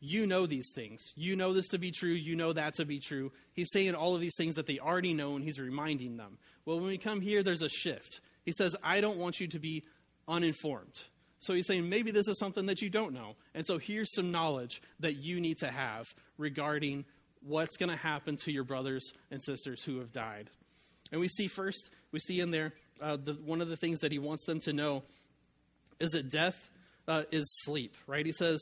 [0.00, 1.12] you know these things.
[1.14, 2.10] You know this to be true.
[2.10, 3.32] You know that to be true.
[3.52, 6.38] He's saying all of these things that they already know, and he's reminding them.
[6.64, 8.20] Well, when we come here, there's a shift.
[8.44, 9.84] He says, I don't want you to be
[10.26, 11.02] uninformed.
[11.40, 13.36] So he's saying maybe this is something that you don't know.
[13.54, 16.06] And so here's some knowledge that you need to have
[16.38, 17.04] regarding
[17.42, 20.50] what's going to happen to your brothers and sisters who have died.
[21.12, 24.12] And we see first, we see in there, uh, the, one of the things that
[24.12, 25.02] he wants them to know
[25.98, 26.68] is that death
[27.08, 28.24] uh, is sleep, right?
[28.24, 28.60] He says,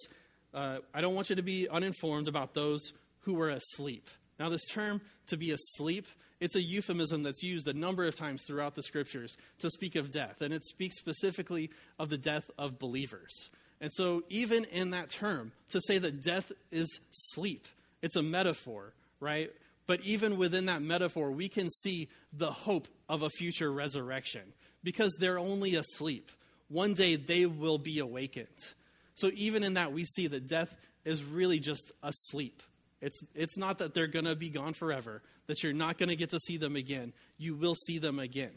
[0.55, 4.09] uh, I don't want you to be uninformed about those who were asleep.
[4.39, 6.07] Now, this term to be asleep,
[6.41, 10.11] it's a euphemism that's used a number of times throughout the scriptures to speak of
[10.11, 13.51] death, and it speaks specifically of the death of believers.
[13.81, 17.67] And so, even in that term, to say that death is sleep,
[18.03, 19.51] it's a metaphor, right?
[19.87, 24.43] But even within that metaphor, we can see the hope of a future resurrection
[24.85, 26.31] because they're only asleep.
[26.69, 28.75] One day they will be awakened.
[29.19, 32.63] So even in that, we see that death is really just asleep.
[33.01, 36.15] It's, it's not that they're going to be gone forever, that you're not going to
[36.17, 37.13] get to see them again.
[37.37, 38.53] You will see them again.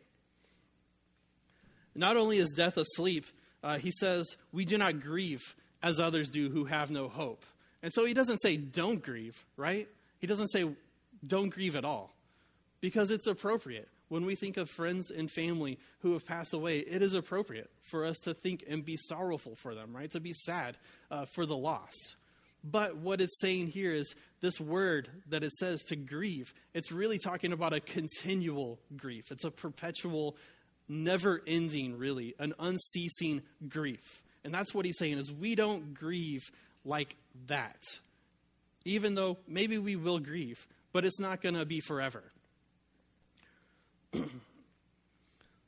[1.96, 3.26] Not only is death asleep,
[3.64, 5.42] uh, he says, we do not grieve
[5.82, 7.44] as others do who have no hope.
[7.82, 9.88] And so he doesn't say, don't grieve, right?
[10.20, 10.70] He doesn't say,
[11.26, 12.14] don't grieve at all,
[12.82, 13.90] because it's appropriate.
[14.12, 18.06] When we think of friends and family who have passed away, it is appropriate for
[18.06, 20.12] us to think and be sorrowful for them, right?
[20.12, 20.76] To be sad
[21.10, 21.96] uh, for the loss.
[22.62, 27.20] But what it's saying here is this word that it says to grieve, it's really
[27.20, 29.32] talking about a continual grief.
[29.32, 30.36] It's a perpetual,
[30.90, 34.24] never ending, really, an unceasing grief.
[34.44, 36.52] And that's what he's saying is we don't grieve
[36.84, 37.16] like
[37.48, 37.82] that.
[38.84, 42.24] Even though maybe we will grieve, but it's not going to be forever.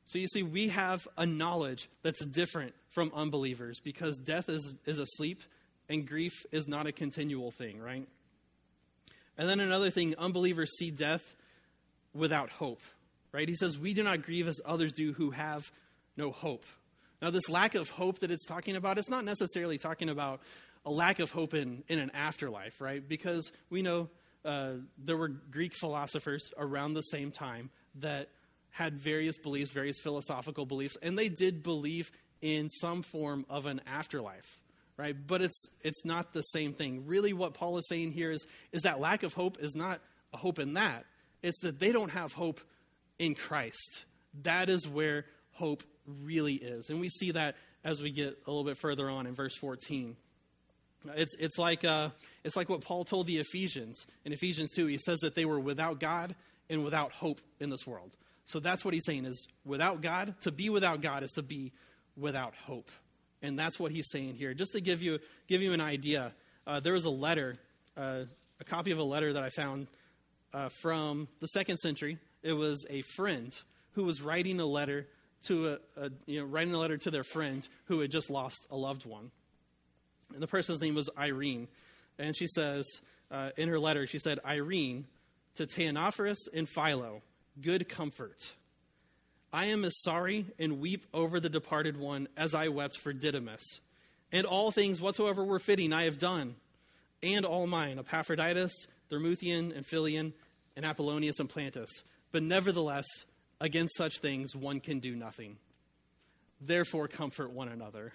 [0.05, 4.99] so you see, we have a knowledge that's different from unbelievers because death is, is
[4.99, 5.41] asleep
[5.89, 8.07] and grief is not a continual thing, right?
[9.37, 11.33] And then another thing, unbelievers see death
[12.13, 12.81] without hope,
[13.31, 13.47] right?
[13.47, 15.71] He says, We do not grieve as others do who have
[16.15, 16.65] no hope.
[17.21, 20.41] Now, this lack of hope that it's talking about, it's not necessarily talking about
[20.85, 23.07] a lack of hope in, in an afterlife, right?
[23.07, 24.09] Because we know
[24.43, 28.29] uh, there were Greek philosophers around the same time that
[28.71, 32.11] had various beliefs, various philosophical beliefs, and they did believe
[32.41, 34.59] in some form of an afterlife,
[34.97, 35.15] right?
[35.27, 37.05] But it's it's not the same thing.
[37.05, 40.01] Really, what Paul is saying here is is that lack of hope is not
[40.33, 41.05] a hope in that.
[41.41, 42.61] It's that they don't have hope
[43.19, 44.05] in Christ.
[44.41, 45.83] That is where hope
[46.23, 49.35] really is, and we see that as we get a little bit further on in
[49.35, 50.15] verse 14.
[51.15, 52.09] It's, it's, like, uh,
[52.45, 54.85] it's like what Paul told the Ephesians in Ephesians 2.
[54.85, 56.33] He says that they were without God
[56.69, 58.15] and without hope in this world.
[58.45, 61.71] So that's what he's saying is without God, to be without God is to be
[62.17, 62.89] without hope.
[63.41, 64.53] And that's what he's saying here.
[64.53, 66.33] Just to give you, give you an idea,
[66.65, 67.55] uh, there was a letter,
[67.97, 68.23] uh,
[68.59, 69.87] a copy of a letter that I found
[70.53, 72.17] uh, from the second century.
[72.41, 73.53] It was a friend
[73.93, 75.07] who was writing a letter
[75.43, 78.65] to a, a, you know, writing a letter to their friend who had just lost
[78.71, 79.31] a loved one.
[80.33, 81.67] And the person's name was Irene.
[82.17, 82.85] And she says,
[83.29, 85.05] uh, in her letter, she said, Irene,
[85.55, 87.21] to Teanophorus and Philo,
[87.61, 88.53] good comfort.
[89.51, 93.81] I am as sorry and weep over the departed one as I wept for Didymus.
[94.31, 96.55] And all things whatsoever were fitting I have done,
[97.21, 98.73] and all mine, Epaphroditus,
[99.11, 100.33] Thermuthion, and Philion,
[100.75, 101.89] and Apollonius and Plantus.
[102.31, 103.05] But nevertheless,
[103.61, 105.57] against such things one can do nothing.
[106.59, 108.11] Therefore, comfort one another.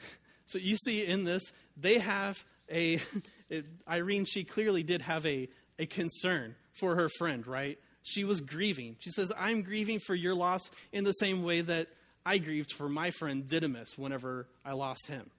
[0.46, 3.00] so you see in this, they have a,
[3.88, 5.48] Irene, she clearly did have a,
[5.78, 7.78] a concern for her friend, right?
[8.02, 8.96] She was grieving.
[9.00, 11.88] She says, I'm grieving for your loss in the same way that
[12.24, 15.30] I grieved for my friend Didymus whenever I lost him.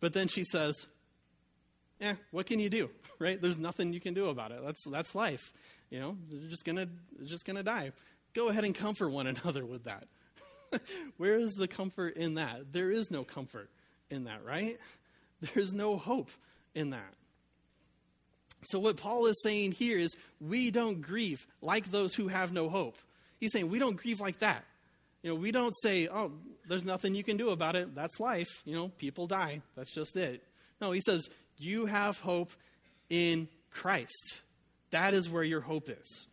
[0.00, 0.86] But then she says,
[2.00, 2.90] Yeah, what can you do?
[3.18, 3.40] Right?
[3.40, 4.58] There's nothing you can do about it.
[4.62, 5.40] That's that's life.
[5.88, 6.86] You know, they're just gonna
[7.24, 7.92] just gonna die.
[8.34, 10.04] Go ahead and comfort one another with that.
[11.16, 12.74] Where is the comfort in that?
[12.74, 13.70] There is no comfort
[14.10, 14.76] in that, right?
[15.40, 16.28] There's no hope
[16.74, 17.14] in that.
[18.62, 22.68] So, what Paul is saying here is we don't grieve like those who have no
[22.68, 22.96] hope.
[23.38, 24.64] He's saying we don't grieve like that.
[25.22, 26.32] You know, we don't say, oh,
[26.68, 27.94] there's nothing you can do about it.
[27.94, 28.62] That's life.
[28.64, 29.62] You know, people die.
[29.76, 30.42] That's just it.
[30.80, 32.52] No, he says, you have hope
[33.08, 34.42] in Christ.
[34.90, 36.26] That is where your hope is.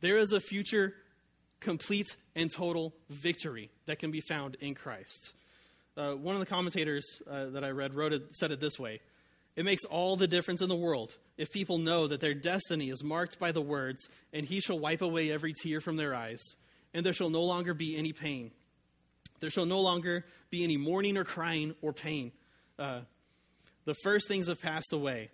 [0.00, 0.94] There is a future
[1.60, 5.32] complete and total victory that can be found in Christ.
[5.96, 9.00] Uh, one of the commentators uh, that I read wrote it, said it this way
[9.56, 13.04] it makes all the difference in the world if people know that their destiny is
[13.04, 16.42] marked by the words, and he shall wipe away every tear from their eyes,
[16.92, 18.50] and there shall no longer be any pain.
[19.40, 22.32] There shall no longer be any mourning or crying or pain.
[22.78, 23.00] Uh,
[23.84, 25.30] the first things have passed away.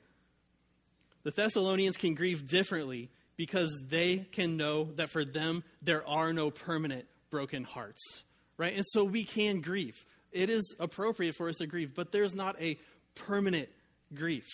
[1.22, 6.50] The Thessalonians can grieve differently because they can know that for them there are no
[6.50, 8.22] permanent broken hearts,
[8.56, 8.75] right?
[8.75, 10.05] And so we can grieve.
[10.32, 12.78] It is appropriate for us to grieve, but there's not a
[13.14, 13.69] permanent
[14.15, 14.47] grief.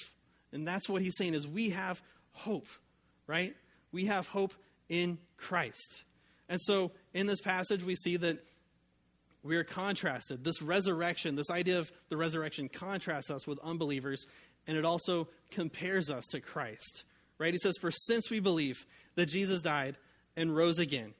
[0.52, 2.66] And that's what he's saying is we have hope,
[3.26, 3.54] right?
[3.92, 4.54] We have hope
[4.88, 6.04] in Christ.
[6.48, 8.38] And so in this passage we see that
[9.42, 10.44] we are contrasted.
[10.44, 14.26] This resurrection, this idea of the resurrection contrasts us with unbelievers,
[14.66, 17.04] and it also compares us to Christ.
[17.38, 17.52] Right?
[17.52, 19.96] He says, For since we believe that Jesus died
[20.36, 21.14] and rose again.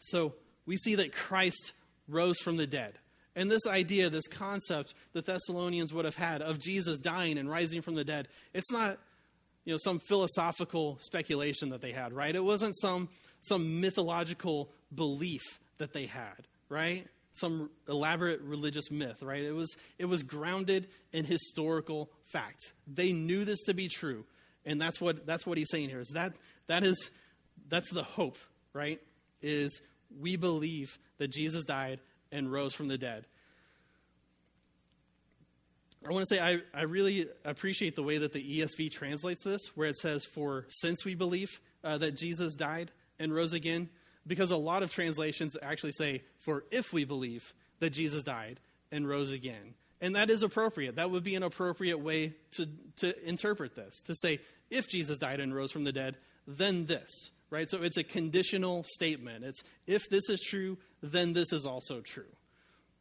[0.00, 0.34] So
[0.66, 1.72] we see that Christ
[2.08, 2.98] rose from the dead.
[3.36, 7.82] And this idea, this concept the Thessalonians would have had of Jesus dying and rising
[7.82, 8.98] from the dead, it's not
[9.64, 12.34] you know some philosophical speculation that they had, right?
[12.34, 13.08] It wasn't some
[13.40, 15.42] some mythological belief
[15.78, 17.06] that they had, right?
[17.32, 19.42] Some elaborate religious myth, right?
[19.42, 22.72] It was, it was grounded in historical fact.
[22.86, 24.24] They knew this to be true.
[24.64, 26.34] And that's what, that's what he's saying here is that,
[26.68, 27.10] that is,
[27.68, 28.38] that's the hope,
[28.72, 29.00] right?
[29.42, 29.82] Is
[30.18, 32.00] we believe that Jesus died
[32.34, 33.24] and rose from the dead.
[36.06, 39.74] I want to say I, I really appreciate the way that the ESV translates this,
[39.74, 43.88] where it says, For since we believe uh, that Jesus died and rose again,
[44.26, 48.60] because a lot of translations actually say, for if we believe that Jesus died
[48.92, 49.74] and rose again.
[50.00, 50.96] And that is appropriate.
[50.96, 54.40] That would be an appropriate way to, to interpret this, to say,
[54.70, 56.16] if Jesus died and rose from the dead,
[56.46, 57.70] then this, right?
[57.70, 59.44] So it's a conditional statement.
[59.44, 62.24] It's if this is true, then this is also true.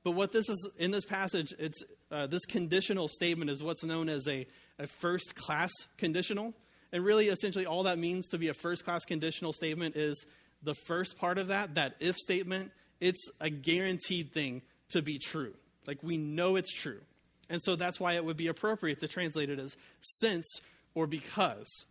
[0.04, 4.10] But what this is in this passage, it's uh, this conditional statement is what's known
[4.10, 4.46] as a,
[4.78, 6.54] a first class conditional.
[6.92, 10.24] And really, essentially, all that means to be a first class conditional statement is
[10.62, 12.72] the first part of that, that if statement,
[13.02, 15.54] it's a guaranteed thing to be true.
[15.88, 17.02] Like we know it's true.
[17.50, 20.46] And so that's why it would be appropriate to translate it as since
[20.94, 21.86] or because.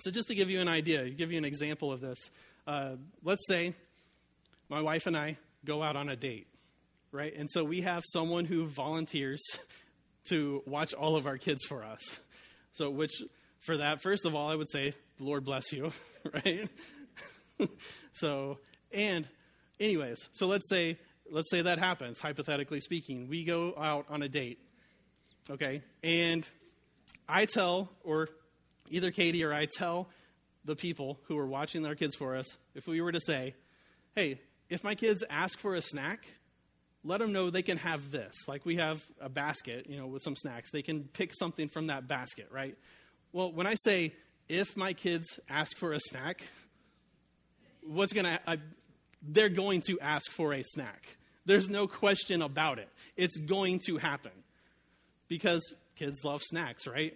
[0.00, 2.18] So, just to give you an idea, give you an example of this,
[2.66, 3.74] uh, let's say
[4.68, 6.46] my wife and I go out on a date,
[7.12, 7.34] right?
[7.34, 9.42] And so we have someone who volunteers
[10.28, 12.20] to watch all of our kids for us.
[12.72, 13.12] So, which
[13.60, 15.92] for that, first of all, I would say, Lord bless you,
[16.32, 16.68] right?
[18.12, 18.58] so,
[18.92, 19.28] and
[19.78, 20.98] anyways, so let's say
[21.30, 23.28] let's say that happens, hypothetically speaking.
[23.28, 24.58] We go out on a date.
[25.50, 25.82] Okay?
[26.02, 26.46] And
[27.28, 28.28] I tell or
[28.94, 30.08] either Katie or I tell
[30.64, 33.54] the people who are watching their kids for us, if we were to say,
[34.14, 36.26] "Hey, if my kids ask for a snack,
[37.04, 38.32] let them know they can have this.
[38.48, 40.70] Like we have a basket, you know, with some snacks.
[40.70, 42.76] They can pick something from that basket, right?
[43.32, 44.14] Well, when I say
[44.48, 46.42] if my kids ask for a snack,
[47.82, 48.60] what's going to,
[49.22, 51.16] they're going to ask for a snack.
[51.44, 52.88] There's no question about it.
[53.16, 54.32] It's going to happen
[55.28, 57.14] because kids love snacks, right?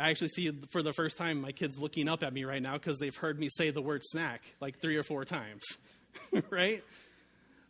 [0.00, 2.74] I actually see for the first time my kids looking up at me right now
[2.74, 5.62] because they've heard me say the word snack like three or four times,
[6.50, 6.82] right?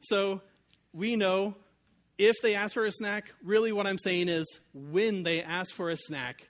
[0.00, 0.40] So
[0.92, 1.54] we know
[2.18, 5.90] if they ask for a snack, really what I'm saying is when they ask for
[5.90, 6.48] a snack,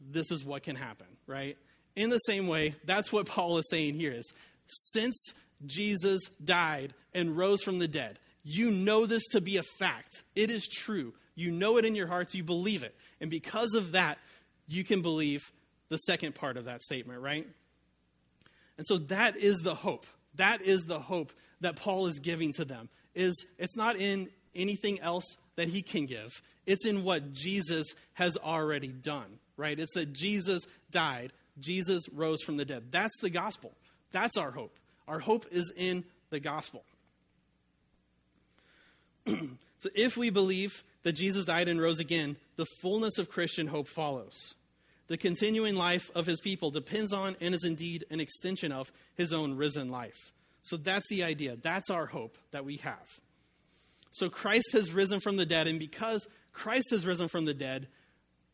[0.00, 1.56] this is what can happen, right?
[1.94, 4.32] In the same way, that's what Paul is saying here is
[4.66, 5.16] since
[5.66, 10.22] Jesus died and rose from the dead, you know this to be a fact.
[10.34, 11.14] It is true.
[11.34, 12.94] You know it in your hearts, you believe it.
[13.20, 14.18] And because of that,
[14.72, 15.52] you can believe
[15.88, 17.46] the second part of that statement, right?
[18.78, 20.06] And so that is the hope.
[20.36, 22.88] That is the hope that Paul is giving to them.
[23.14, 26.40] Is it's not in anything else that he can give.
[26.66, 29.78] It's in what Jesus has already done, right?
[29.78, 32.84] It's that Jesus died Jesus rose from the dead.
[32.90, 33.72] That's the gospel.
[34.10, 34.74] That's our hope.
[35.06, 36.84] Our hope is in the gospel.
[39.26, 43.88] so if we believe that Jesus died and rose again, the fullness of Christian hope
[43.88, 44.54] follows.
[45.12, 49.34] The continuing life of his people depends on and is indeed an extension of his
[49.34, 50.32] own risen life.
[50.62, 51.56] So that's the idea.
[51.56, 53.20] That's our hope that we have.
[54.12, 57.88] So Christ has risen from the dead, and because Christ has risen from the dead,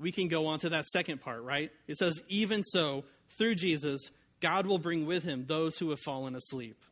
[0.00, 1.70] we can go on to that second part, right?
[1.86, 3.04] It says, Even so,
[3.38, 4.10] through Jesus,
[4.40, 6.82] God will bring with him those who have fallen asleep.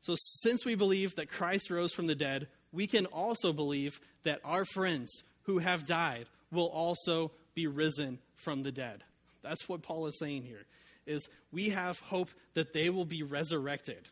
[0.00, 4.40] So, since we believe that Christ rose from the dead, we can also believe that
[4.46, 5.12] our friends
[5.42, 9.02] who have died will also be risen from the dead.
[9.42, 10.64] That's what Paul is saying here
[11.06, 14.08] is we have hope that they will be resurrected.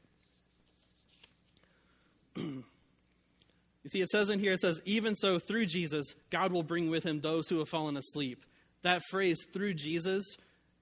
[3.85, 6.91] You see, it says in here, it says, even so, through Jesus, God will bring
[6.91, 8.45] with him those who have fallen asleep.
[8.83, 10.25] That phrase, through Jesus,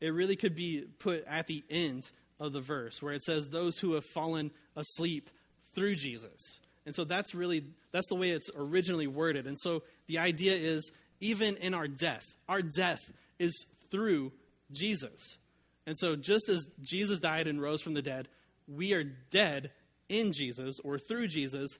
[0.01, 3.79] it really could be put at the end of the verse where it says, those
[3.79, 5.29] who have fallen asleep
[5.75, 6.41] through Jesus.
[6.87, 9.47] And so that's really that's the way it's originally worded.
[9.47, 10.91] And so the idea is
[11.21, 13.01] even in our death, our death
[13.39, 14.33] is through
[14.73, 15.39] Jesus.
[15.87, 18.29] And so just as Jesus died and rose from the dead,
[18.67, 19.71] we are dead
[20.09, 21.71] in Jesus or through Jesus,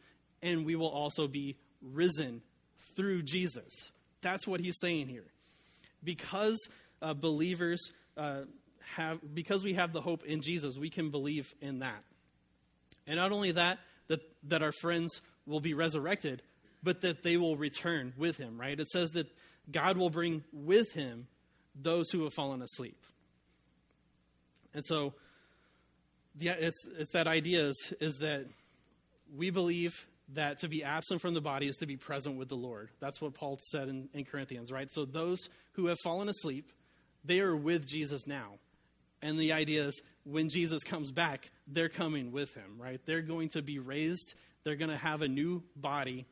[0.43, 2.43] and we will also be risen
[2.95, 3.91] through Jesus.
[4.21, 5.27] That's what he's saying here.
[6.03, 6.59] Because
[7.01, 8.43] uh, believers uh,
[8.97, 12.03] have, because we have the hope in Jesus, we can believe in that.
[13.07, 16.43] And not only that, that, that our friends will be resurrected,
[16.85, 18.79] but that they will return with him, right?
[18.79, 19.27] It says that
[19.73, 21.27] God will bring with him
[21.75, 23.03] those who have fallen asleep.
[24.75, 25.15] And so,
[26.39, 28.45] yeah, it's, it's that idea is, is that
[29.35, 29.93] we believe
[30.35, 32.91] that to be absent from the body is to be present with the Lord.
[33.01, 34.89] That's what Paul said in, in Corinthians, right?
[34.91, 36.71] So those who have fallen asleep,
[37.25, 38.55] they are with Jesus now.
[39.23, 43.01] And the idea is when Jesus comes back, they're coming with him, right?
[43.07, 46.27] They're going to be raised, they're going to have a new body,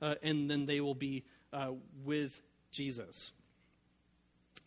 [0.00, 1.72] uh, and then they will be uh,
[2.04, 2.40] with
[2.72, 3.32] Jesus.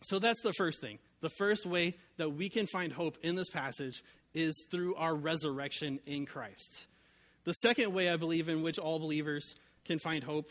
[0.02, 0.98] So that's the first thing.
[1.20, 4.02] The first way that we can find hope in this passage
[4.34, 6.86] is through our resurrection in Christ.
[7.44, 10.50] The second way I believe in which all believers can find hope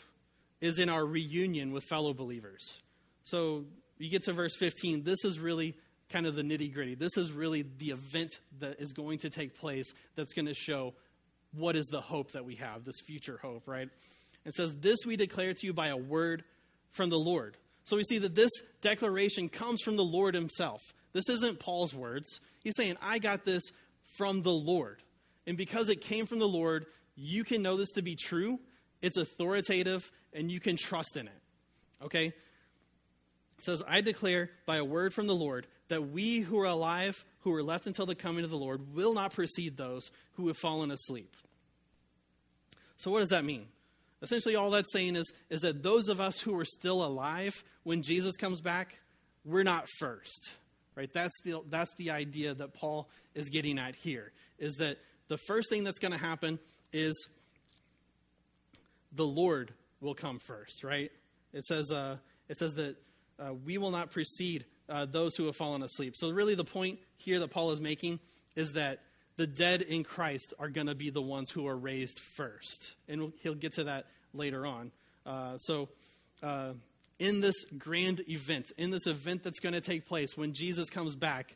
[0.62, 2.80] is in our reunion with fellow believers.
[3.24, 3.66] So
[3.98, 5.04] you get to verse 15.
[5.04, 5.76] This is really
[6.10, 6.96] kind of the nitty gritty.
[6.96, 10.94] This is really the event that is going to take place that's going to show
[11.54, 13.90] what is the hope that we have, this future hope, right?
[14.46, 16.44] It says, This we declare to you by a word
[16.92, 17.58] from the Lord.
[17.84, 20.82] So we see that this declaration comes from the Lord himself.
[21.14, 22.40] This isn't Paul's words.
[22.64, 23.64] He's saying, I got this
[24.18, 25.02] from the Lord.
[25.48, 28.60] And because it came from the Lord, you can know this to be true.
[29.02, 31.42] It's authoritative, and you can trust in it.
[32.04, 32.28] Okay?
[32.28, 37.26] It says, I declare by a word from the Lord that we who are alive,
[37.42, 40.58] who are left until the coming of the Lord, will not precede those who have
[40.58, 41.36] fallen asleep.
[42.98, 43.66] So, what does that mean?
[44.22, 48.02] Essentially, all that's saying is, is that those of us who are still alive when
[48.04, 49.00] Jesus comes back,
[49.46, 50.54] we're not first.
[50.96, 51.10] Right?
[51.14, 54.98] That's the, that's the idea that Paul is getting at here, is that
[55.30, 56.60] the first thing that's going to happen
[56.92, 57.30] is
[59.14, 59.72] the Lord
[60.02, 61.12] will come first, right?
[61.54, 62.96] It says, uh, it says that
[63.40, 66.16] uh, we will not precede uh, those who have fallen asleep.
[66.16, 68.20] So, really, the point here that Paul is making
[68.56, 69.00] is that
[69.40, 72.94] the dead in Christ are going to be the ones who are raised first.
[73.08, 74.92] And he'll get to that later on.
[75.26, 75.88] Uh, so,
[76.44, 76.74] uh,
[77.20, 81.16] in this grand event, in this event that's going to take place when Jesus comes
[81.16, 81.56] back,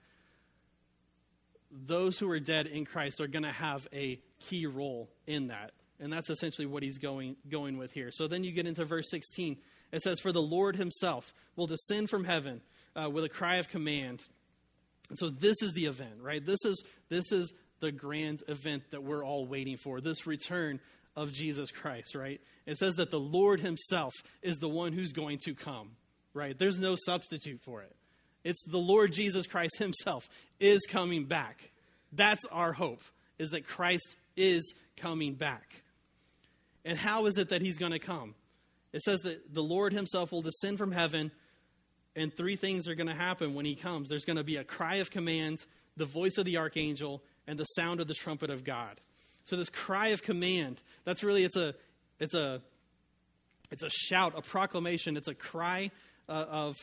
[1.69, 5.71] those who are dead in Christ are going to have a key role in that.
[5.99, 8.11] And that's essentially what he's going, going with here.
[8.13, 9.57] So then you get into verse 16.
[9.91, 12.61] It says, For the Lord himself will descend from heaven
[12.95, 14.23] uh, with a cry of command.
[15.09, 16.43] And so this is the event, right?
[16.45, 20.79] This is, this is the grand event that we're all waiting for this return
[21.17, 22.39] of Jesus Christ, right?
[22.65, 25.91] It says that the Lord himself is the one who's going to come,
[26.33, 26.57] right?
[26.57, 27.93] There's no substitute for it.
[28.45, 30.29] It's the Lord Jesus Christ himself
[30.61, 31.71] is coming back.
[32.13, 33.01] That's our hope,
[33.37, 35.83] is that Christ is coming back.
[36.85, 38.33] And how is it that he's going to come?
[38.93, 41.31] It says that the Lord himself will descend from heaven,
[42.15, 44.07] and three things are going to happen when he comes.
[44.07, 45.65] There's going to be a cry of command,
[45.97, 48.99] the voice of the archangel, and the sound of the trumpet of God.
[49.43, 51.75] So this cry of command, that's really it's a
[52.19, 52.61] it's a
[53.71, 55.91] it's a shout, a proclamation, it's a cry
[56.29, 56.75] uh, of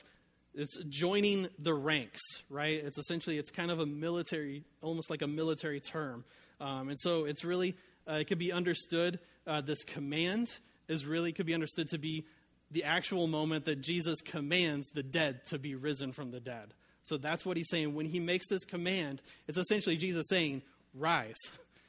[0.55, 2.75] it's joining the ranks, right?
[2.75, 6.25] It's essentially it's kind of a military, almost like a military term,
[6.61, 7.77] um, and so it's really
[8.09, 9.21] uh, it could be understood.
[9.47, 12.27] Uh, this command is really could be understood to be
[12.71, 16.75] the actual moment that Jesus commands the dead to be risen from the dead.
[17.03, 19.23] So that's what he's saying when he makes this command.
[19.49, 20.63] It's essentially Jesus saying,
[20.95, 21.37] "Rise,"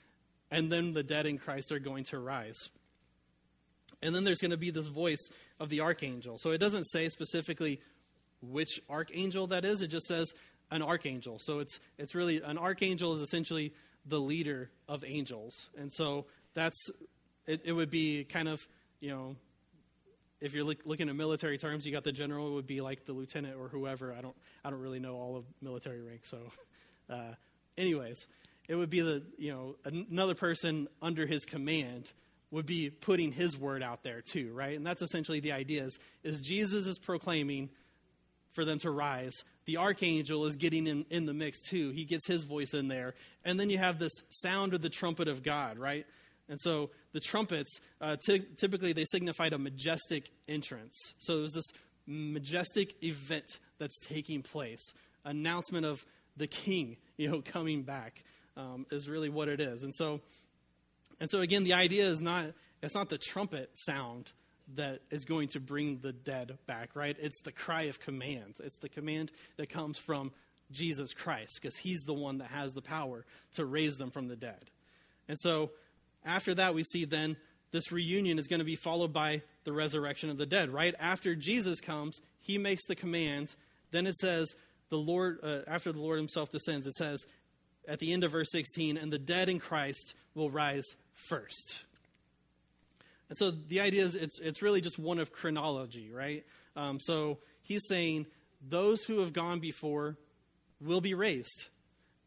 [0.51, 2.69] and then the dead in Christ are going to rise.
[4.01, 6.37] And then there's going to be this voice of the archangel.
[6.39, 7.81] So it doesn't say specifically
[8.41, 9.81] which archangel that is.
[9.81, 10.33] It just says
[10.71, 11.37] an archangel.
[11.39, 13.73] So it's it's really an archangel is essentially
[14.05, 16.89] the leader of angels, and so that's
[17.45, 18.59] it, it would be kind of
[18.99, 19.35] you know
[20.41, 23.13] if you're look, looking at military terms, you got the general would be like the
[23.13, 24.13] lieutenant or whoever.
[24.13, 26.29] I don't I don't really know all of military ranks.
[26.29, 26.39] So,
[27.09, 27.33] uh,
[27.77, 28.27] anyways,
[28.67, 32.11] it would be the you know another person under his command
[32.51, 34.75] would be putting his word out there too, right?
[34.75, 37.69] And that's essentially the idea is, is Jesus is proclaiming
[38.51, 39.33] for them to rise.
[39.65, 41.91] The archangel is getting in, in the mix too.
[41.91, 43.13] He gets his voice in there.
[43.45, 46.05] And then you have this sound of the trumpet of God, right?
[46.51, 50.95] And so the trumpets, uh, t- typically they signified a majestic entrance.
[51.17, 51.71] So it was this
[52.05, 54.83] majestic event that's taking place.
[55.23, 56.05] Announcement of
[56.35, 58.23] the king, you know, coming back
[58.57, 59.83] um, is really what it is.
[59.83, 60.19] And so
[61.21, 62.45] And so again, the idea is not
[62.81, 64.33] it's not the trumpet sound
[64.75, 67.15] that is going to bring the dead back, right?
[67.19, 68.55] It's the cry of command.
[68.61, 70.31] It's the command that comes from
[70.71, 74.35] Jesus Christ because he's the one that has the power to raise them from the
[74.35, 74.65] dead.
[75.27, 75.71] And so
[76.25, 77.37] after that, we see then
[77.71, 80.93] this reunion is going to be followed by the resurrection of the dead, right?
[80.99, 83.55] After Jesus comes, he makes the command.
[83.91, 84.55] Then it says,
[84.89, 87.25] the Lord, uh, after the Lord himself descends, it says
[87.87, 91.81] at the end of verse 16, and the dead in Christ will rise first.
[93.29, 96.45] And so the idea is it's, it's really just one of chronology, right?
[96.75, 98.27] Um, so he's saying
[98.67, 100.17] those who have gone before
[100.81, 101.67] will be raised.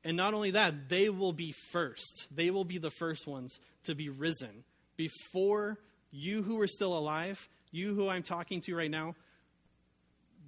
[0.04, 2.28] And not only that, they will be first.
[2.30, 4.64] They will be the first ones to be risen.
[4.96, 5.78] Before
[6.10, 9.14] you who are still alive, you who I'm talking to right now,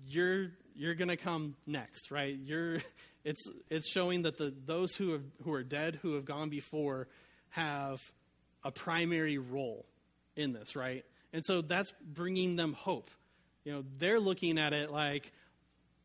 [0.06, 2.36] you're you're going to come next, right?
[2.44, 2.78] You're
[3.24, 7.08] it's it's showing that the those who have who are dead who have gone before
[7.50, 7.98] have
[8.62, 9.86] a primary role
[10.36, 11.04] in this, right?
[11.32, 13.10] And so that's bringing them hope.
[13.64, 15.32] You know, they're looking at it like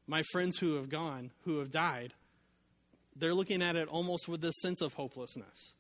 [0.08, 2.14] my friends who have gone, who have died,
[3.16, 5.74] they're looking at it almost with this sense of hopelessness.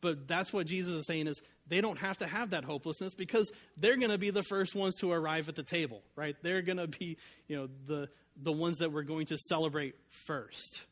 [0.00, 3.50] But that's what Jesus is saying is they don't have to have that hopelessness because
[3.76, 6.36] they're going to be the first ones to arrive at the table, right?
[6.42, 10.84] They're going to be, you know, the the ones that we're going to celebrate first.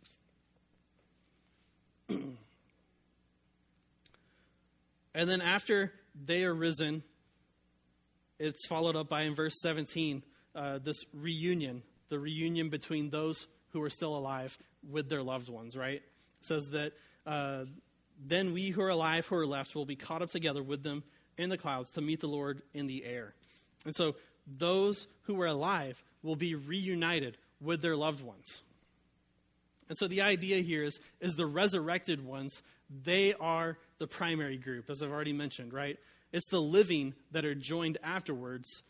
[2.08, 2.36] and
[5.14, 5.92] then after
[6.26, 7.02] they are risen,
[8.38, 10.22] it's followed up by in verse 17
[10.54, 14.58] uh, this reunion, the reunion between those who are still alive
[14.88, 15.96] with their loved ones, right?
[15.96, 16.92] It says that
[17.26, 17.64] uh,
[18.24, 21.02] then we who are alive, who are left, will be caught up together with them
[21.38, 23.34] in the clouds to meet the Lord in the air.
[23.84, 28.62] And so those who are alive will be reunited with their loved ones.
[29.88, 34.88] And so the idea here is, is the resurrected ones, they are the primary group,
[34.88, 35.98] as I've already mentioned, right?
[36.32, 38.82] It's the living that are joined afterwards.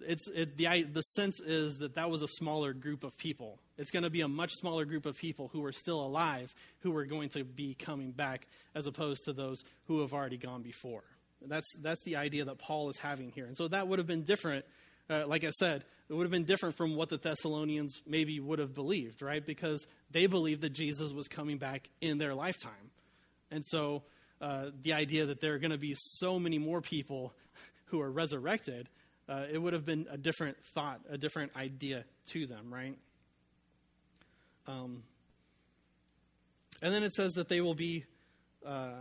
[0.00, 3.58] It's, it, the, the sense is that that was a smaller group of people.
[3.78, 6.96] It's going to be a much smaller group of people who are still alive who
[6.96, 11.02] are going to be coming back as opposed to those who have already gone before.
[11.42, 13.46] That's, that's the idea that Paul is having here.
[13.46, 14.64] And so that would have been different,
[15.10, 18.58] uh, like I said, it would have been different from what the Thessalonians maybe would
[18.58, 19.44] have believed, right?
[19.44, 22.90] Because they believed that Jesus was coming back in their lifetime.
[23.50, 24.02] And so
[24.40, 27.32] uh, the idea that there are going to be so many more people
[27.86, 28.88] who are resurrected,
[29.28, 32.96] uh, it would have been a different thought, a different idea to them, right?
[34.66, 35.02] Um,
[36.82, 38.04] and then it says that they will be
[38.66, 38.92] uh,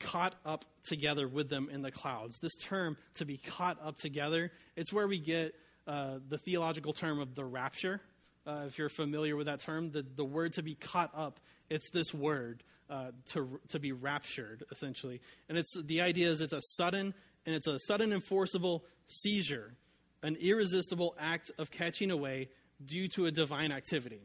[0.00, 2.38] caught up together with them in the clouds.
[2.40, 5.54] This term, to be caught up together, it's where we get
[5.86, 8.00] uh, the theological term of the rapture.
[8.46, 11.90] Uh, if you're familiar with that term, the, the word to be caught up, it's
[11.90, 15.20] this word uh, to, to be raptured, essentially.
[15.48, 17.14] And it's the idea is it's a sudden
[17.48, 19.72] and it's a sudden enforceable seizure,
[20.22, 22.50] an irresistible act of catching away
[22.84, 24.20] due to a divine activity.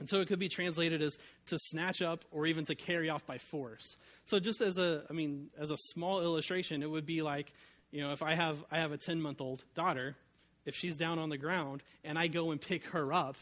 [0.00, 1.18] And so it could be translated as
[1.48, 3.98] to snatch up or even to carry off by force.
[4.24, 7.52] So just as a, I mean, as a small illustration, it would be like,
[7.90, 10.16] you know, if I have, I have a 10 month old daughter,
[10.64, 13.36] if she's down on the ground and I go and pick her up,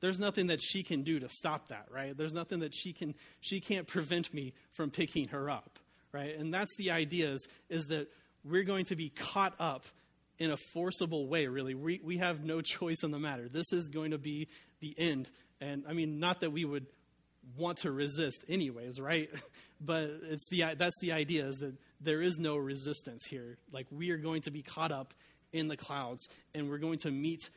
[0.00, 2.16] there's nothing that she can do to stop that, right?
[2.16, 5.78] There's nothing that she can, she can't prevent me from picking her up,
[6.10, 6.36] right?
[6.36, 8.08] And that's the idea is, is that
[8.44, 9.84] we're going to be caught up
[10.38, 11.74] in a forcible way, really.
[11.74, 13.48] We, we have no choice in the matter.
[13.48, 14.48] This is going to be
[14.80, 15.28] the end
[15.60, 16.86] and I mean, not that we would
[17.56, 19.30] want to resist anyways, right?
[19.80, 23.56] but it's the that's the idea is that there is no resistance here.
[23.72, 25.14] Like we are going to be caught up
[25.52, 27.48] in the clouds and we're going to meet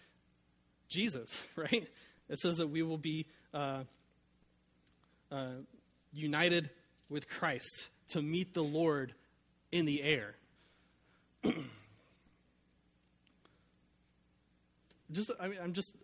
[0.89, 1.87] Jesus, right?
[2.29, 3.83] It says that we will be uh,
[5.31, 5.47] uh,
[6.13, 6.69] united
[7.09, 9.13] with Christ to meet the Lord
[9.71, 10.35] in the air.
[15.11, 15.91] just, I mean, I'm just.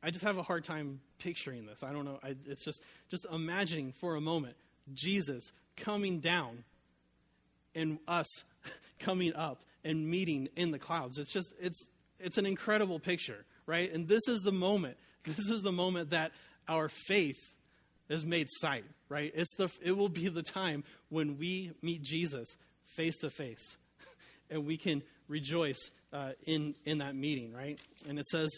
[0.00, 1.82] I just have a hard time picturing this.
[1.82, 2.20] I don't know.
[2.22, 4.54] I, it's just just imagining for a moment
[4.94, 6.62] Jesus coming down
[7.74, 8.28] and us
[9.00, 11.18] coming up and meeting in the clouds.
[11.18, 11.88] It's just it's
[12.20, 13.92] it's an incredible picture, right?
[13.92, 14.96] And this is the moment.
[15.24, 16.32] This is the moment that
[16.68, 17.38] our faith
[18.08, 19.32] is made sight, right?
[19.34, 22.56] It's the it will be the time when we meet Jesus
[22.96, 23.76] face to face,
[24.50, 27.78] and we can rejoice uh, in in that meeting, right?
[28.08, 28.50] And it says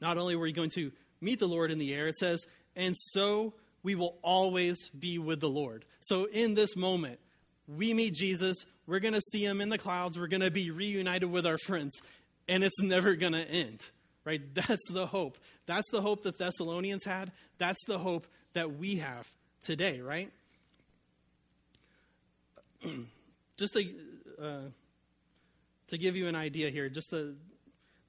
[0.00, 2.44] not only were you going to meet the Lord in the air, it says,
[2.76, 5.84] and so we will always be with the Lord.
[6.00, 7.18] So in this moment,
[7.66, 10.70] we meet Jesus, we're going to see him in the clouds, we're going to be
[10.70, 12.00] reunited with our friends,
[12.48, 13.86] and it's never going to end.
[14.24, 14.42] Right?
[14.54, 15.38] That's the hope.
[15.66, 17.32] That's the hope the Thessalonians had.
[17.58, 19.30] That's the hope that we have
[19.62, 20.30] today, right?
[23.56, 23.84] just to,
[24.40, 24.70] uh,
[25.88, 27.36] to give you an idea here, just the,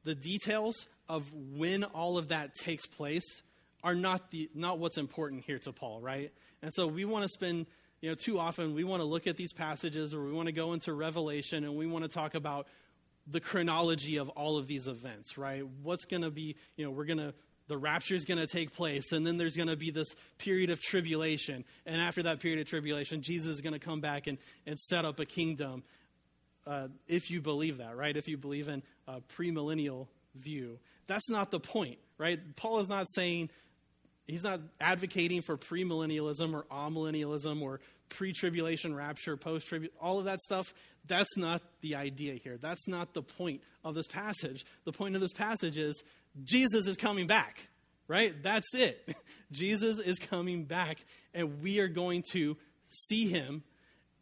[0.03, 3.41] the details of when all of that takes place
[3.83, 6.31] are not, the, not what's important here to Paul, right?
[6.61, 7.67] And so we want to spend,
[8.01, 10.51] you know, too often we want to look at these passages or we want to
[10.51, 12.67] go into Revelation and we want to talk about
[13.27, 15.63] the chronology of all of these events, right?
[15.83, 17.33] What's going to be, you know, we're going to
[17.67, 20.69] the rapture is going to take place, and then there's going to be this period
[20.69, 21.65] of tribulation.
[21.85, 25.05] And after that period of tribulation, Jesus is going to come back and, and set
[25.05, 25.83] up a kingdom.
[26.67, 28.15] Uh, if you believe that, right?
[28.15, 32.39] If you believe in a premillennial view, that's not the point, right?
[32.55, 33.49] Paul is not saying,
[34.27, 40.25] he's not advocating for premillennialism or amillennialism or pre tribulation rapture, post tribulation, all of
[40.25, 40.73] that stuff.
[41.07, 42.57] That's not the idea here.
[42.57, 44.65] That's not the point of this passage.
[44.85, 46.03] The point of this passage is
[46.43, 47.67] Jesus is coming back,
[48.07, 48.33] right?
[48.41, 49.15] That's it.
[49.51, 50.97] Jesus is coming back,
[51.33, 53.63] and we are going to see him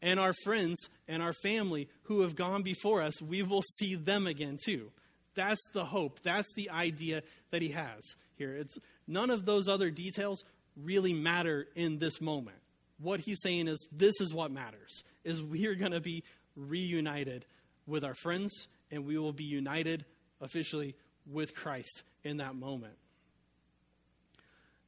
[0.03, 4.27] and our friends and our family who have gone before us, we will see them
[4.27, 4.91] again too.
[5.33, 6.19] That's the hope.
[6.21, 8.01] That's the idea that he has
[8.35, 8.53] here.
[8.53, 10.43] It's none of those other details
[10.75, 12.57] really matter in this moment.
[12.99, 15.03] What he's saying is this is what matters.
[15.23, 16.23] Is we are going to be
[16.55, 17.45] reunited
[17.87, 20.05] with our friends and we will be united
[20.41, 22.95] officially with Christ in that moment.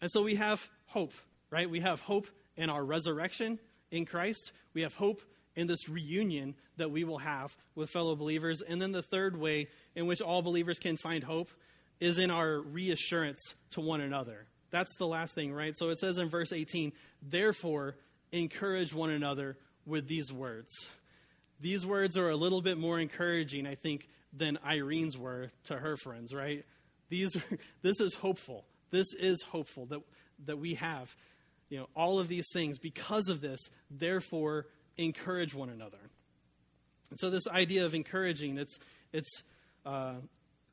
[0.01, 1.13] And so we have hope,
[1.49, 1.69] right?
[1.69, 3.59] We have hope in our resurrection
[3.91, 4.51] in Christ.
[4.73, 5.21] We have hope
[5.55, 8.61] in this reunion that we will have with fellow believers.
[8.61, 11.49] And then the third way in which all believers can find hope
[11.99, 13.39] is in our reassurance
[13.71, 14.47] to one another.
[14.71, 15.73] That's the last thing, right?
[15.77, 17.95] So it says in verse 18, therefore,
[18.31, 20.73] encourage one another with these words.
[21.61, 25.95] These words are a little bit more encouraging, I think, than Irene's were to her
[25.95, 26.65] friends, right?
[27.09, 27.37] These,
[27.81, 28.65] this is hopeful.
[28.91, 30.01] This is hopeful that,
[30.45, 31.15] that we have
[31.69, 35.97] you know, all of these things because of this, therefore encourage one another.
[37.09, 38.79] And so this idea of encouraging, it's,
[39.13, 39.43] it's
[39.85, 40.15] uh,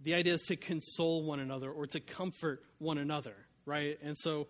[0.00, 3.34] the idea is to console one another or to comfort one another,
[3.66, 3.98] right?
[4.02, 4.48] And so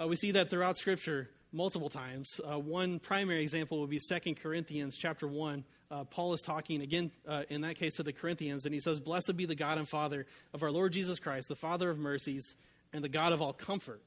[0.00, 2.40] uh, we see that throughout Scripture multiple times.
[2.44, 5.64] Uh, one primary example would be Second Corinthians chapter 1.
[5.90, 9.00] Uh, Paul is talking again, uh, in that case, to the Corinthians, and he says,
[9.00, 12.56] Blessed be the God and Father of our Lord Jesus Christ, the Father of mercies
[12.92, 14.02] and the God of all comfort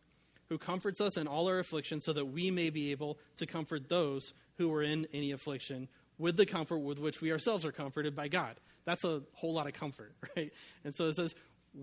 [0.52, 3.88] who comforts us in all our affliction, so that we may be able to comfort
[3.88, 5.88] those who are in any affliction
[6.18, 8.58] with the comfort with which we ourselves are comforted by God.
[8.84, 10.52] That's a whole lot of comfort, right?
[10.84, 11.34] And so it says,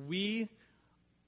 [0.07, 0.51] we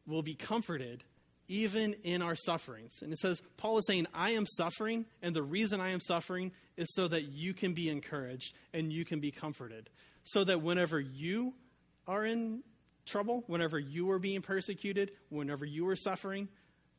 [0.06, 1.02] will be comforted
[1.48, 2.92] even in our sufferings.
[3.00, 6.52] And it says, Paul is saying, I am suffering, and the reason I am suffering
[6.76, 9.88] is so that you can be encouraged and you can be comforted.
[10.24, 11.54] So that whenever you
[12.06, 12.64] are in
[13.06, 16.48] trouble, whenever you are being persecuted, whenever you are suffering,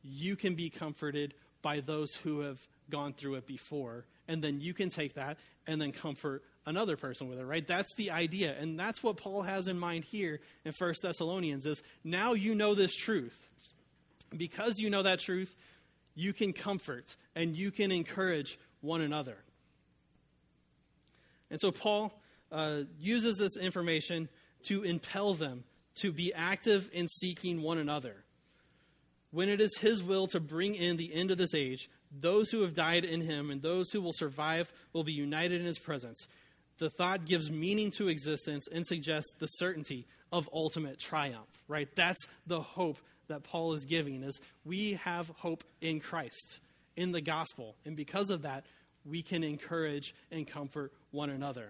[0.02, 2.58] you can be comforted by those who have
[2.90, 4.04] gone through it before.
[4.28, 7.66] And then you can take that and then comfort another person with it, right?
[7.66, 8.54] That's the idea.
[8.58, 12.74] And that's what Paul has in mind here in First Thessalonians is now you know
[12.74, 13.48] this truth.
[14.36, 15.54] Because you know that truth,
[16.14, 19.36] you can comfort and you can encourage one another.
[21.50, 22.18] And so Paul
[22.50, 24.28] uh, uses this information
[24.64, 25.64] to impel them
[25.96, 28.24] to be active in seeking one another
[29.32, 32.62] when it is his will to bring in the end of this age, those who
[32.62, 36.28] have died in him and those who will survive will be united in his presence.
[36.78, 41.88] The thought gives meaning to existence and suggests the certainty of ultimate triumph, right?
[41.96, 46.60] That's the hope that Paul is giving is we have hope in Christ,
[46.96, 47.74] in the gospel.
[47.86, 48.64] And because of that,
[49.04, 51.68] we can encourage and comfort one another.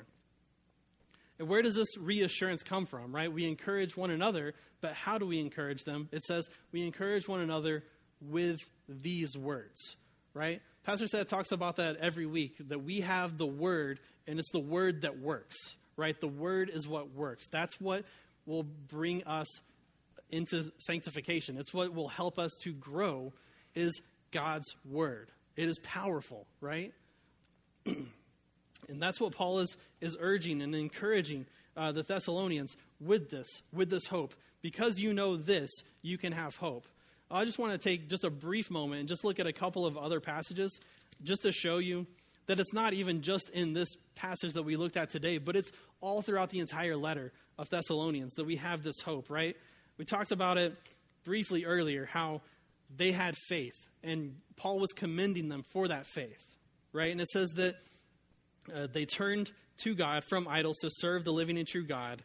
[1.43, 3.31] And where does this reassurance come from, right?
[3.31, 6.09] We encourage one another, but how do we encourage them?
[6.13, 7.83] It says we encourage one another
[8.21, 9.97] with these words,
[10.35, 10.63] right?
[10.85, 14.61] Pastor Seth talks about that every week, that we have the word, and it's the
[14.61, 15.57] word that works,
[15.97, 16.15] right?
[16.21, 17.49] The word is what works.
[17.49, 18.05] That's what
[18.47, 19.49] will bring us
[20.31, 21.59] into sanctification.
[21.59, 23.33] It's what will help us to grow
[23.75, 24.01] is
[24.31, 25.33] God's word.
[25.57, 26.93] It is powerful, right?
[28.89, 33.91] And that's what Paul is, is urging and encouraging uh, the Thessalonians with this, with
[33.91, 34.35] this hope.
[34.61, 35.71] Because you know this,
[36.03, 36.87] you can have hope.
[37.31, 39.87] I just want to take just a brief moment and just look at a couple
[39.87, 40.79] of other passages
[41.25, 42.07] just to show you
[42.47, 45.73] that it's not even just in this passage that we looked at today, but it's
[46.01, 49.57] all throughout the entire letter of Thessalonians that we have this hope, right?
[49.97, 50.75] We talked about it
[51.25, 52.43] briefly earlier, how
[52.95, 56.45] they had faith, and Paul was commending them for that faith,
[56.93, 57.13] right?
[57.13, 57.77] And it says that
[58.75, 62.23] uh, they turned to God from idols to serve the living and true God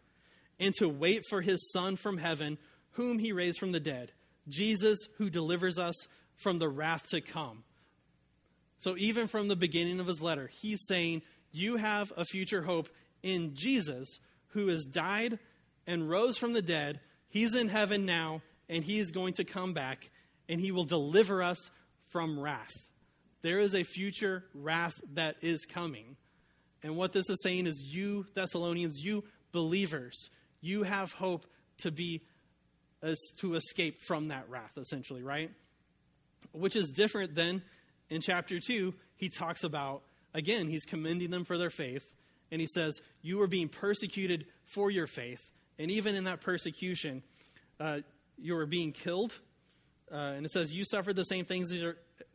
[0.59, 2.57] and to wait for his Son from heaven,
[2.91, 4.11] whom he raised from the dead,
[4.47, 5.95] Jesus, who delivers us
[6.35, 7.63] from the wrath to come.
[8.79, 12.89] So, even from the beginning of his letter, he's saying, You have a future hope
[13.23, 14.19] in Jesus,
[14.49, 15.39] who has died
[15.85, 16.99] and rose from the dead.
[17.27, 20.11] He's in heaven now, and he's going to come back,
[20.47, 21.69] and he will deliver us
[22.09, 22.77] from wrath.
[23.41, 26.17] There is a future wrath that is coming.
[26.83, 30.29] And what this is saying is, you Thessalonians, you believers,
[30.61, 31.45] you have hope
[31.79, 32.21] to be
[33.01, 35.51] as to escape from that wrath, essentially, right?
[36.51, 37.61] Which is different than
[38.09, 42.13] in chapter 2, he talks about, again, he's commending them for their faith.
[42.51, 45.41] And he says, You are being persecuted for your faith.
[45.77, 47.23] And even in that persecution,
[47.79, 47.99] uh,
[48.37, 49.37] you are being killed.
[50.11, 51.71] Uh, and it says, You suffered the same things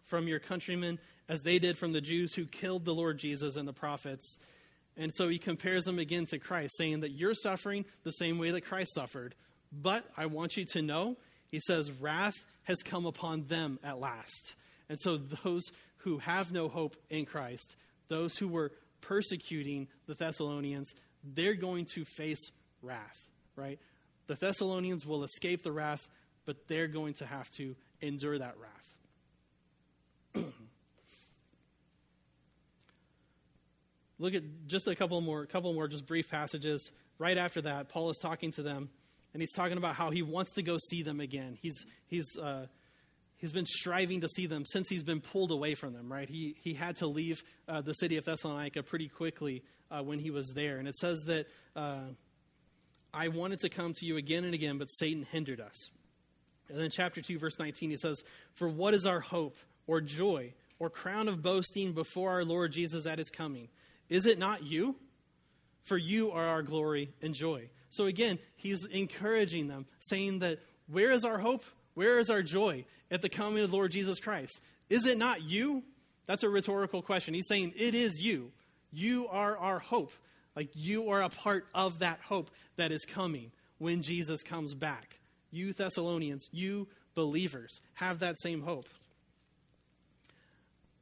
[0.05, 3.67] from your countrymen as they did from the Jews who killed the Lord Jesus and
[3.67, 4.39] the prophets.
[4.97, 8.51] And so he compares them again to Christ, saying that you're suffering the same way
[8.51, 9.35] that Christ suffered.
[9.73, 11.17] But I want you to know,
[11.51, 12.35] he says, wrath
[12.65, 14.55] has come upon them at last.
[14.89, 15.63] And so those
[15.99, 17.77] who have no hope in Christ,
[18.09, 20.93] those who were persecuting the Thessalonians,
[21.25, 22.51] they're going to face
[22.83, 23.79] wrath, right?
[24.27, 26.09] The Thessalonians will escape the wrath,
[26.45, 28.82] but they're going to have to endure that wrath.
[34.23, 36.93] Look at just a couple more, couple more, just brief passages.
[37.19, 38.89] Right after that, Paul is talking to them,
[39.35, 41.59] and he's talking about how he wants to go see them again.
[41.61, 42.67] He's he's uh,
[43.39, 46.11] he's been striving to see them since he's been pulled away from them.
[46.11, 46.29] Right?
[46.29, 50.31] He he had to leave uh, the city of Thessalonica pretty quickly uh, when he
[50.31, 52.03] was there, and it says that uh,
[53.13, 55.91] I wanted to come to you again and again, but Satan hindered us.
[56.69, 58.23] And then chapter two, verse nineteen, he says,
[58.55, 59.57] "For what is our hope
[59.89, 63.67] or joy or crown of boasting before our Lord Jesus at his coming?
[64.09, 64.97] Is it not you?
[65.85, 71.13] For you are our glory and joy." So again, he's encouraging them, saying that where
[71.13, 71.65] is our hope?
[71.95, 74.61] Where is our joy at the coming of the Lord Jesus Christ?
[74.89, 75.83] Is it not you?
[76.27, 77.35] That's a rhetorical question.
[77.35, 78.53] He's saying, It is you.
[78.93, 80.13] You are our hope.
[80.55, 85.19] Like you are a part of that hope that is coming when Jesus comes back.
[85.51, 88.89] You Thessalonians, you believers, have that same hope.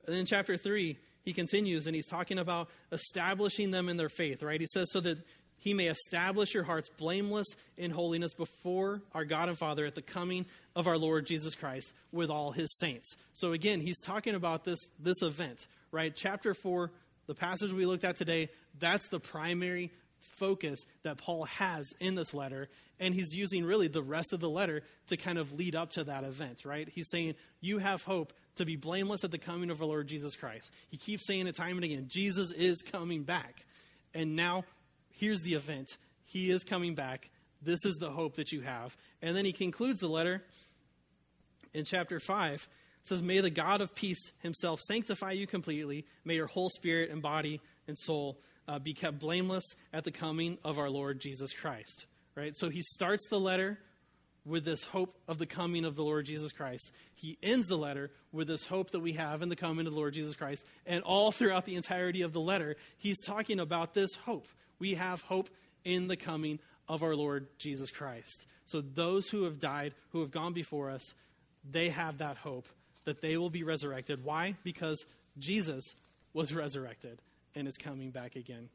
[0.06, 4.42] And in chapter 3, he continues and he's talking about establishing them in their faith,
[4.42, 4.60] right?
[4.60, 5.18] He says, So that
[5.60, 10.02] he may establish your hearts blameless in holiness before our God and Father at the
[10.02, 13.14] coming of our Lord Jesus Christ with all his saints.
[13.34, 16.14] So again, he's talking about this, this event, right?
[16.16, 16.90] Chapter 4,
[17.26, 19.92] the passage we looked at today, that's the primary
[20.36, 22.68] focus that Paul has in this letter.
[22.98, 26.04] And he's using really the rest of the letter to kind of lead up to
[26.04, 26.88] that event, right?
[26.88, 30.36] He's saying, You have hope to be blameless at the coming of our Lord Jesus
[30.36, 30.70] Christ.
[30.88, 33.64] He keeps saying it time and again Jesus is coming back.
[34.14, 34.64] And now
[35.12, 35.96] here's the event.
[36.24, 37.30] He is coming back.
[37.62, 38.96] This is the hope that you have.
[39.22, 40.42] And then he concludes the letter
[41.74, 42.68] in chapter 5.
[43.00, 46.04] It says, May the God of peace himself sanctify you completely.
[46.24, 48.38] May your whole spirit and body and soul
[48.70, 52.06] uh, be kept blameless at the coming of our Lord Jesus Christ.
[52.36, 52.56] Right?
[52.56, 53.78] So he starts the letter
[54.46, 56.92] with this hope of the coming of the Lord Jesus Christ.
[57.14, 59.98] He ends the letter with this hope that we have in the coming of the
[59.98, 60.64] Lord Jesus Christ.
[60.86, 64.46] And all throughout the entirety of the letter, he's talking about this hope
[64.78, 65.50] we have hope
[65.84, 68.46] in the coming of our Lord Jesus Christ.
[68.64, 71.12] So those who have died, who have gone before us,
[71.68, 72.66] they have that hope
[73.04, 74.24] that they will be resurrected.
[74.24, 74.56] Why?
[74.64, 75.04] Because
[75.38, 75.94] Jesus
[76.32, 77.20] was resurrected
[77.54, 78.68] and is coming back again.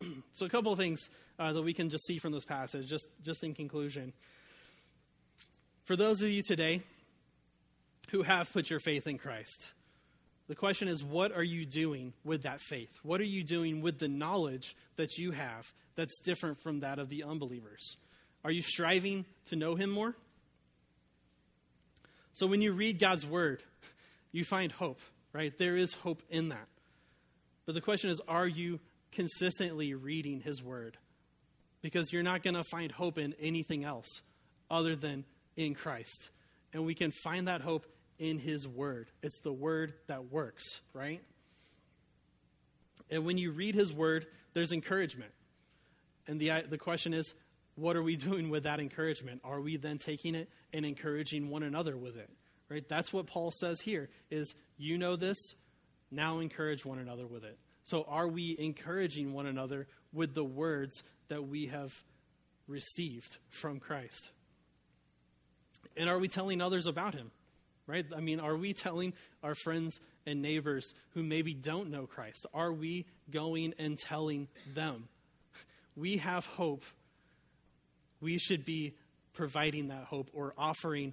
[0.34, 3.06] so, a couple of things uh, that we can just see from this passage, just,
[3.22, 4.12] just in conclusion.
[5.84, 6.82] For those of you today
[8.10, 9.72] who have put your faith in Christ,
[10.48, 12.98] the question is, what are you doing with that faith?
[13.02, 17.08] What are you doing with the knowledge that you have that's different from that of
[17.08, 17.96] the unbelievers?
[18.44, 20.14] Are you striving to know Him more?
[22.34, 23.62] So, when you read God's Word,
[24.32, 25.00] you find hope,
[25.32, 25.56] right?
[25.56, 26.68] There is hope in that.
[27.66, 28.80] But the question is, are you
[29.12, 30.96] consistently reading His Word?
[31.82, 34.22] Because you're not going to find hope in anything else
[34.70, 35.24] other than
[35.56, 36.30] in Christ.
[36.72, 37.86] And we can find that hope
[38.18, 39.10] in His Word.
[39.22, 41.22] It's the Word that works, right?
[43.10, 45.32] And when you read His Word, there's encouragement.
[46.26, 47.34] And the, the question is,
[47.76, 49.40] what are we doing with that encouragement?
[49.44, 52.30] Are we then taking it and encouraging one another with it?
[52.68, 52.88] Right?
[52.88, 55.36] That's what Paul says here is you know this,
[56.14, 57.58] now encourage one another with it.
[57.82, 61.92] So are we encouraging one another with the words that we have
[62.66, 64.30] received from Christ?
[65.96, 67.30] And are we telling others about him?
[67.86, 68.06] right?
[68.16, 72.46] I mean, are we telling our friends and neighbors who maybe don't know Christ?
[72.54, 75.08] Are we going and telling them?
[75.96, 76.82] We have hope.
[78.20, 78.94] We should be
[79.32, 81.12] providing that hope or offering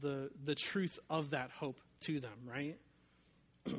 [0.00, 2.78] the, the truth of that hope to them, right?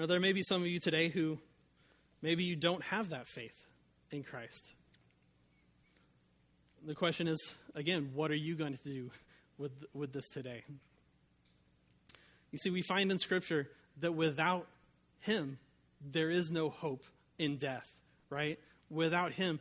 [0.00, 1.38] Or there may be some of you today who
[2.22, 3.66] maybe you don't have that faith
[4.10, 4.72] in Christ.
[6.86, 9.10] The question is, again, what are you going to do
[9.58, 10.62] with, with this today?
[12.50, 14.66] You see, we find in Scripture that without
[15.20, 15.58] Him,
[16.00, 17.04] there is no hope
[17.38, 17.84] in death,
[18.30, 18.58] right?
[18.88, 19.60] Without Him,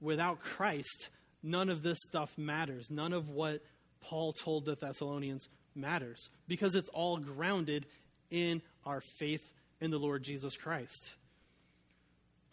[0.00, 1.08] without Christ,
[1.42, 2.92] none of this stuff matters.
[2.92, 3.60] None of what
[4.00, 7.86] Paul told the Thessalonians matters because it's all grounded
[8.30, 9.52] in our faith
[9.84, 11.14] in the Lord Jesus Christ.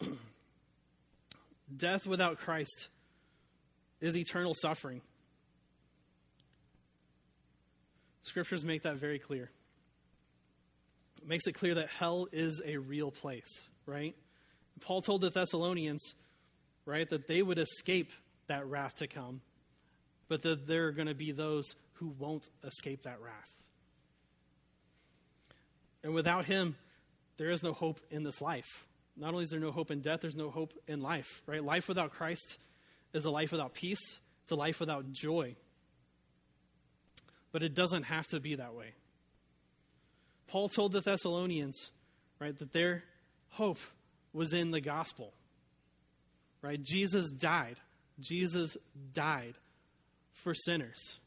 [1.76, 2.88] Death without Christ
[4.02, 5.00] is eternal suffering.
[8.20, 9.50] Scriptures make that very clear.
[11.22, 14.14] It makes it clear that hell is a real place, right?
[14.80, 16.14] Paul told the Thessalonians,
[16.84, 18.10] right, that they would escape
[18.48, 19.40] that wrath to come,
[20.28, 23.52] but that there are going to be those who won't escape that wrath.
[26.04, 26.76] And without him,
[27.36, 28.86] there is no hope in this life.
[29.16, 31.62] Not only is there no hope in death, there's no hope in life, right?
[31.62, 32.58] Life without Christ
[33.12, 35.56] is a life without peace, it's a life without joy.
[37.52, 38.94] But it doesn't have to be that way.
[40.46, 41.90] Paul told the Thessalonians,
[42.38, 43.04] right, that their
[43.50, 43.78] hope
[44.32, 45.32] was in the gospel.
[46.62, 46.82] Right?
[46.82, 47.76] Jesus died.
[48.20, 48.76] Jesus
[49.12, 49.54] died
[50.32, 51.18] for sinners.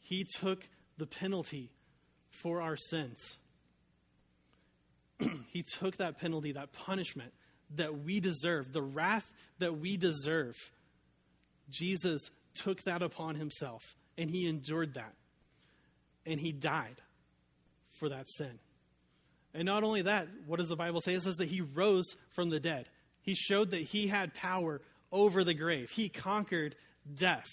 [0.00, 0.66] He took
[0.98, 1.70] the penalty
[2.30, 3.38] for our sins.
[5.48, 7.32] he took that penalty, that punishment
[7.76, 10.56] that we deserve, the wrath that we deserve.
[11.70, 15.14] Jesus took that upon himself and he endured that.
[16.26, 17.00] And he died
[17.98, 18.58] for that sin.
[19.54, 21.14] And not only that, what does the Bible say?
[21.14, 22.88] It says that he rose from the dead.
[23.22, 24.80] He showed that he had power
[25.10, 25.90] over the grave.
[25.90, 26.74] He conquered
[27.12, 27.48] death.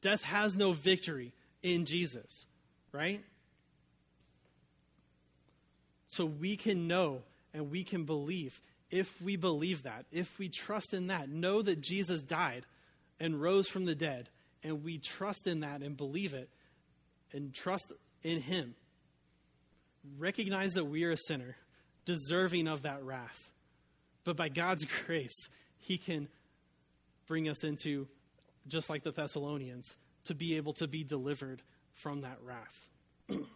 [0.00, 1.32] Death has no victory
[1.62, 2.46] in Jesus,
[2.92, 3.24] right?
[6.16, 10.94] So we can know and we can believe if we believe that, if we trust
[10.94, 12.64] in that, know that Jesus died
[13.20, 14.30] and rose from the dead,
[14.62, 16.48] and we trust in that and believe it
[17.32, 18.74] and trust in Him.
[20.18, 21.56] Recognize that we are a sinner,
[22.04, 23.50] deserving of that wrath.
[24.24, 25.48] But by God's grace,
[25.78, 26.28] He can
[27.26, 28.06] bring us into,
[28.68, 31.62] just like the Thessalonians, to be able to be delivered
[31.94, 32.88] from that wrath.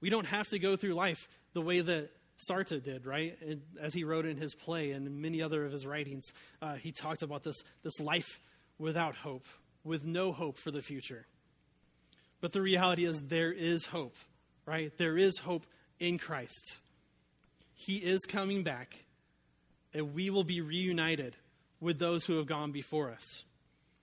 [0.00, 2.10] we don't have to go through life the way that
[2.48, 3.36] Sartre did, right?
[3.42, 6.24] And as he wrote in his play and in many other of his writings,
[6.62, 8.40] uh, he talked about this, this life
[8.78, 9.44] without hope,
[9.84, 11.26] with no hope for the future.
[12.40, 14.16] But the reality is, there is hope,
[14.64, 14.96] right?
[14.96, 15.66] There is hope
[15.98, 16.78] in Christ.
[17.74, 19.04] He is coming back,
[19.92, 21.36] and we will be reunited
[21.80, 23.44] with those who have gone before us.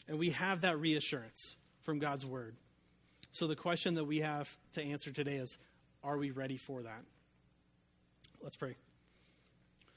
[0.07, 2.55] And we have that reassurance from God's word.
[3.31, 5.57] So the question that we have to answer today is
[6.03, 7.03] are we ready for that?
[8.41, 8.75] Let's pray.